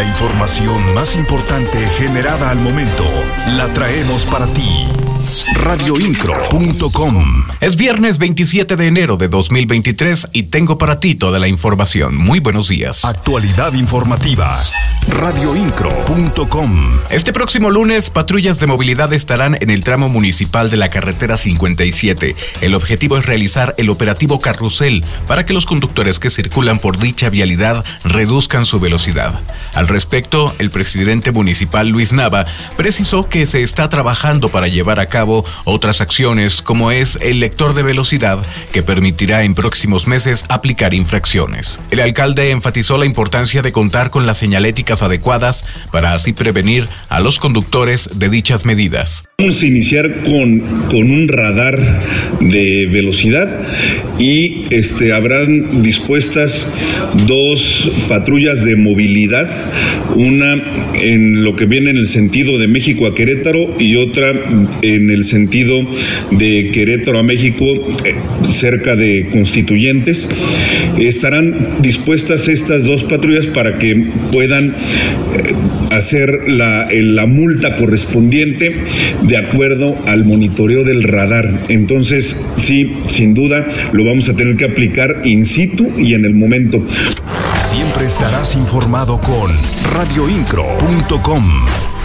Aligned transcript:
La 0.00 0.06
información 0.06 0.94
más 0.94 1.14
importante 1.14 1.76
generada 1.98 2.48
al 2.48 2.58
momento 2.58 3.04
la 3.48 3.70
traemos 3.74 4.24
para 4.24 4.46
ti. 4.46 4.86
Radioincro.com 5.62 7.44
Es 7.60 7.76
viernes 7.76 8.16
27 8.16 8.76
de 8.76 8.86
enero 8.86 9.18
de 9.18 9.28
2023 9.28 10.30
y 10.32 10.44
tengo 10.44 10.78
para 10.78 11.00
ti 11.00 11.14
toda 11.14 11.38
la 11.38 11.48
información. 11.48 12.16
Muy 12.16 12.40
buenos 12.40 12.68
días. 12.68 13.04
Actualidad 13.04 13.74
informativa. 13.74 14.56
Radioincro.com 15.08 17.00
Este 17.10 17.32
próximo 17.32 17.70
lunes, 17.70 18.10
patrullas 18.10 18.58
de 18.58 18.66
movilidad 18.66 19.12
estarán 19.12 19.56
en 19.60 19.70
el 19.70 19.84
tramo 19.84 20.08
municipal 20.08 20.70
de 20.70 20.78
la 20.78 20.88
carretera 20.88 21.36
57. 21.36 22.34
El 22.62 22.74
objetivo 22.74 23.18
es 23.18 23.26
realizar 23.26 23.74
el 23.76 23.90
operativo 23.90 24.40
Carrusel 24.40 25.04
para 25.26 25.44
que 25.44 25.52
los 25.52 25.66
conductores 25.66 26.18
que 26.18 26.30
circulan 26.30 26.78
por 26.78 26.98
dicha 26.98 27.28
vialidad 27.28 27.84
reduzcan 28.04 28.64
su 28.64 28.80
velocidad. 28.80 29.40
Al 29.74 29.88
respecto, 29.88 30.54
el 30.58 30.70
presidente 30.70 31.32
municipal 31.32 31.88
Luis 31.88 32.12
Nava 32.12 32.44
precisó 32.76 33.28
que 33.28 33.46
se 33.46 33.62
está 33.62 33.88
trabajando 33.88 34.48
para 34.50 34.68
llevar 34.68 35.00
a 35.00 35.06
cabo 35.06 35.44
otras 35.64 36.00
acciones 36.00 36.62
como 36.62 36.90
es 36.90 37.18
el 37.20 37.40
lector 37.40 37.74
de 37.74 37.82
velocidad 37.82 38.44
que 38.72 38.82
permitirá 38.82 39.44
en 39.44 39.54
próximos 39.54 40.06
meses 40.06 40.44
aplicar 40.48 40.94
infracciones. 40.94 41.80
El 41.90 42.00
alcalde 42.00 42.50
enfatizó 42.50 42.98
la 42.98 43.06
importancia 43.06 43.62
de 43.62 43.72
contar 43.72 44.10
con 44.10 44.26
las 44.26 44.38
señaléticas 44.38 45.02
adecuadas 45.02 45.64
para 45.90 46.14
así 46.14 46.32
prevenir 46.32 46.88
a 47.08 47.20
los 47.20 47.38
conductores 47.38 48.10
de 48.14 48.28
dichas 48.28 48.64
medidas. 48.64 49.24
Vamos 49.38 49.62
a 49.62 49.66
iniciar 49.66 50.22
con, 50.24 50.60
con 50.90 51.10
un 51.10 51.28
radar 51.28 51.78
de 52.40 52.86
velocidad 52.86 53.48
y 54.18 54.66
este, 54.70 55.12
habrán 55.12 55.82
dispuestas 55.82 56.72
dos 57.26 57.90
patrullas 58.08 58.64
de 58.64 58.76
movilidad, 58.76 59.48
una 60.16 60.56
en 60.94 61.44
lo 61.44 61.56
que 61.56 61.66
viene 61.66 61.90
en 61.90 61.96
el 61.96 62.06
sentido 62.06 62.58
de 62.58 62.68
México 62.68 63.06
a 63.06 63.14
Querétaro 63.14 63.74
y 63.78 63.96
otra 63.96 64.32
en 64.82 65.10
el 65.10 65.24
sentido 65.24 65.82
de 66.30 66.70
Querétaro 66.72 67.18
a 67.18 67.22
México, 67.22 67.64
eh, 68.04 68.14
cerca 68.48 68.96
de 68.96 69.26
Constituyentes. 69.30 70.30
Estarán 70.98 71.54
dispuestas 71.80 72.48
estas 72.48 72.84
dos 72.84 73.04
patrullas 73.04 73.46
para 73.46 73.78
que 73.78 74.06
puedan 74.32 74.68
eh, 74.68 74.72
hacer 75.90 76.48
la, 76.48 76.88
la 76.90 77.26
multa 77.26 77.76
correspondiente 77.76 78.74
de 79.22 79.36
acuerdo 79.36 79.96
al 80.06 80.24
monitoreo 80.24 80.84
del 80.84 81.04
radar. 81.04 81.50
Entonces, 81.68 82.54
sí, 82.56 82.92
sin 83.06 83.34
duda, 83.34 83.66
lo 83.92 84.04
vamos 84.04 84.28
a 84.28 84.36
tener 84.36 84.56
que 84.56 84.64
aplicar 84.64 85.22
in 85.24 85.44
situ 85.44 85.88
y 85.98 86.14
en 86.14 86.24
el 86.24 86.34
momento. 86.34 86.82
Siempre 87.70 88.06
estarás 88.06 88.54
informado 88.56 89.20
con 89.20 89.49
radioincro.com. 89.82 91.99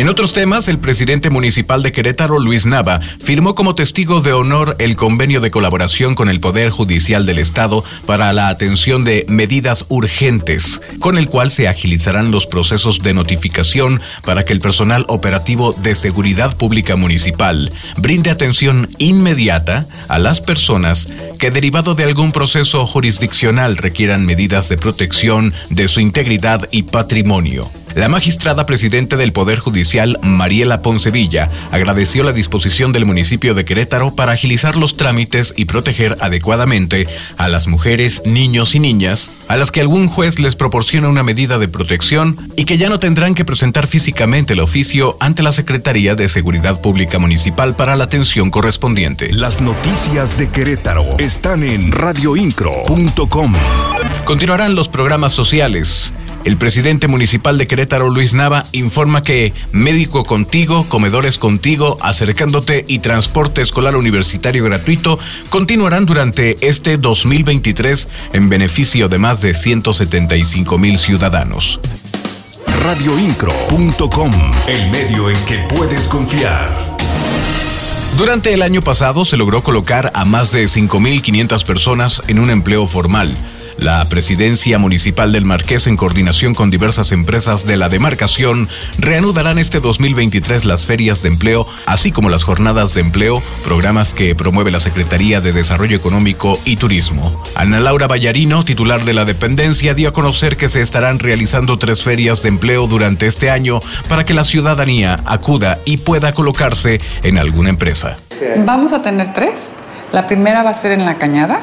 En 0.00 0.08
otros 0.08 0.32
temas, 0.32 0.66
el 0.68 0.78
presidente 0.78 1.28
municipal 1.28 1.82
de 1.82 1.92
Querétaro, 1.92 2.38
Luis 2.38 2.64
Nava, 2.64 3.00
firmó 3.00 3.54
como 3.54 3.74
testigo 3.74 4.22
de 4.22 4.32
honor 4.32 4.74
el 4.78 4.96
convenio 4.96 5.42
de 5.42 5.50
colaboración 5.50 6.14
con 6.14 6.30
el 6.30 6.40
Poder 6.40 6.70
Judicial 6.70 7.26
del 7.26 7.38
Estado 7.38 7.84
para 8.06 8.32
la 8.32 8.48
atención 8.48 9.04
de 9.04 9.26
medidas 9.28 9.84
urgentes, 9.90 10.80
con 11.00 11.18
el 11.18 11.26
cual 11.26 11.50
se 11.50 11.68
agilizarán 11.68 12.30
los 12.30 12.46
procesos 12.46 13.02
de 13.02 13.12
notificación 13.12 14.00
para 14.24 14.46
que 14.46 14.54
el 14.54 14.60
personal 14.60 15.04
operativo 15.06 15.74
de 15.74 15.94
seguridad 15.94 16.56
pública 16.56 16.96
municipal 16.96 17.70
brinde 17.98 18.30
atención 18.30 18.88
inmediata 18.96 19.86
a 20.08 20.18
las 20.18 20.40
personas 20.40 21.08
que 21.38 21.50
derivado 21.50 21.94
de 21.94 22.04
algún 22.04 22.32
proceso 22.32 22.86
jurisdiccional 22.86 23.76
requieran 23.76 24.24
medidas 24.24 24.70
de 24.70 24.78
protección 24.78 25.52
de 25.68 25.88
su 25.88 26.00
integridad 26.00 26.70
y 26.70 26.84
patrimonio. 26.84 27.70
La 27.94 28.08
magistrada 28.08 28.66
presidente 28.66 29.16
del 29.16 29.32
Poder 29.32 29.58
Judicial, 29.58 30.18
Mariela 30.22 30.82
Poncevilla, 30.82 31.50
agradeció 31.72 32.22
la 32.22 32.32
disposición 32.32 32.92
del 32.92 33.04
municipio 33.04 33.54
de 33.54 33.64
Querétaro 33.64 34.14
para 34.14 34.32
agilizar 34.32 34.76
los 34.76 34.96
trámites 34.96 35.54
y 35.56 35.64
proteger 35.64 36.16
adecuadamente 36.20 37.08
a 37.36 37.48
las 37.48 37.66
mujeres, 37.66 38.22
niños 38.24 38.74
y 38.74 38.80
niñas 38.80 39.32
a 39.48 39.56
las 39.56 39.72
que 39.72 39.80
algún 39.80 40.06
juez 40.06 40.38
les 40.38 40.56
proporciona 40.56 41.08
una 41.08 41.22
medida 41.22 41.58
de 41.58 41.68
protección 41.68 42.38
y 42.56 42.64
que 42.64 42.78
ya 42.78 42.88
no 42.88 43.00
tendrán 43.00 43.34
que 43.34 43.44
presentar 43.44 43.86
físicamente 43.86 44.52
el 44.52 44.60
oficio 44.60 45.16
ante 45.20 45.42
la 45.42 45.52
Secretaría 45.52 46.14
de 46.14 46.28
Seguridad 46.28 46.80
Pública 46.80 47.18
Municipal 47.18 47.74
para 47.74 47.96
la 47.96 48.04
atención 48.04 48.50
correspondiente. 48.50 49.32
Las 49.32 49.60
noticias 49.60 50.38
de 50.38 50.48
Querétaro 50.48 51.04
están 51.18 51.64
en 51.64 51.90
radioincro.com. 51.90 53.52
Continuarán 54.24 54.74
los 54.74 54.88
programas 54.88 55.32
sociales. 55.32 56.14
El 56.44 56.56
presidente 56.56 57.06
municipal 57.06 57.58
de 57.58 57.66
Querétaro, 57.66 58.08
Luis 58.08 58.32
Nava, 58.32 58.64
informa 58.72 59.22
que 59.22 59.52
médico 59.72 60.24
contigo, 60.24 60.88
comedores 60.88 61.38
contigo, 61.38 61.98
acercándote 62.00 62.84
y 62.88 63.00
transporte 63.00 63.60
escolar 63.60 63.94
universitario 63.94 64.64
gratuito 64.64 65.18
continuarán 65.50 66.06
durante 66.06 66.56
este 66.66 66.96
2023 66.96 68.08
en 68.32 68.48
beneficio 68.48 69.08
de 69.08 69.18
más 69.18 69.42
de 69.42 69.54
175 69.54 70.78
mil 70.78 70.96
ciudadanos. 70.96 71.78
Radioincro.com, 72.82 74.32
el 74.66 74.90
medio 74.90 75.28
en 75.28 75.36
que 75.44 75.58
puedes 75.74 76.06
confiar. 76.08 76.78
Durante 78.16 78.54
el 78.54 78.62
año 78.62 78.80
pasado 78.80 79.24
se 79.24 79.36
logró 79.36 79.62
colocar 79.62 80.10
a 80.14 80.24
más 80.24 80.52
de 80.52 80.64
5.500 80.64 81.64
personas 81.64 82.22
en 82.28 82.38
un 82.38 82.50
empleo 82.50 82.86
formal. 82.86 83.34
La 83.82 84.04
presidencia 84.04 84.78
municipal 84.78 85.32
del 85.32 85.46
Marqués, 85.46 85.86
en 85.86 85.96
coordinación 85.96 86.54
con 86.54 86.70
diversas 86.70 87.12
empresas 87.12 87.64
de 87.64 87.78
la 87.78 87.88
demarcación, 87.88 88.68
reanudarán 88.98 89.58
este 89.58 89.80
2023 89.80 90.66
las 90.66 90.84
ferias 90.84 91.22
de 91.22 91.28
empleo, 91.28 91.66
así 91.86 92.12
como 92.12 92.28
las 92.28 92.42
jornadas 92.42 92.92
de 92.92 93.00
empleo, 93.00 93.42
programas 93.64 94.12
que 94.12 94.34
promueve 94.34 94.70
la 94.70 94.80
Secretaría 94.80 95.40
de 95.40 95.54
Desarrollo 95.54 95.96
Económico 95.96 96.58
y 96.66 96.76
Turismo. 96.76 97.42
Ana 97.54 97.80
Laura 97.80 98.06
Vallarino, 98.06 98.64
titular 98.64 99.02
de 99.06 99.14
la 99.14 99.24
dependencia, 99.24 99.94
dio 99.94 100.10
a 100.10 100.12
conocer 100.12 100.58
que 100.58 100.68
se 100.68 100.82
estarán 100.82 101.18
realizando 101.18 101.78
tres 101.78 102.04
ferias 102.04 102.42
de 102.42 102.50
empleo 102.50 102.86
durante 102.86 103.26
este 103.26 103.50
año 103.50 103.80
para 104.10 104.26
que 104.26 104.34
la 104.34 104.44
ciudadanía 104.44 105.20
acuda 105.24 105.78
y 105.86 105.96
pueda 105.96 106.32
colocarse 106.32 107.00
en 107.22 107.38
alguna 107.38 107.70
empresa. 107.70 108.18
Vamos 108.58 108.92
a 108.92 109.00
tener 109.00 109.32
tres. 109.32 109.72
La 110.12 110.26
primera 110.26 110.62
va 110.62 110.70
a 110.70 110.74
ser 110.74 110.92
en 110.92 111.06
La 111.06 111.16
Cañada, 111.18 111.62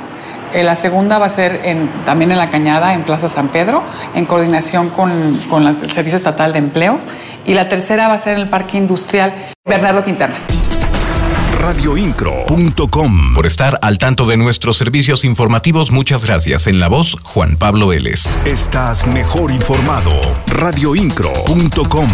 la 0.53 0.75
segunda 0.75 1.17
va 1.19 1.25
a 1.27 1.29
ser 1.29 1.61
en, 1.65 1.87
también 2.05 2.31
en 2.31 2.37
La 2.37 2.49
Cañada, 2.49 2.93
en 2.93 3.03
Plaza 3.03 3.29
San 3.29 3.49
Pedro, 3.49 3.83
en 4.15 4.25
coordinación 4.25 4.89
con, 4.89 5.37
con 5.49 5.63
la- 5.63 5.71
el 5.81 5.91
Servicio 5.91 6.17
Estatal 6.17 6.53
de 6.53 6.59
Empleos. 6.59 7.03
Y 7.45 7.53
la 7.53 7.69
tercera 7.69 8.07
va 8.07 8.15
a 8.15 8.19
ser 8.19 8.33
en 8.35 8.41
el 8.41 8.49
Parque 8.49 8.77
Industrial 8.77 9.33
Bernardo 9.65 10.03
Quintana. 10.03 10.33
Radioincro.com. 11.61 13.33
Por 13.33 13.45
estar 13.45 13.79
al 13.81 13.97
tanto 13.97 14.25
de 14.25 14.37
nuestros 14.37 14.77
servicios 14.77 15.25
informativos, 15.25 15.91
muchas 15.91 16.23
gracias. 16.23 16.67
En 16.67 16.79
la 16.79 16.87
voz, 16.87 17.17
Juan 17.23 17.57
Pablo 17.57 17.87
Vélez. 17.87 18.27
Estás 18.45 19.05
mejor 19.07 19.51
informado. 19.51 20.11
Radioincro.com. 20.47 22.07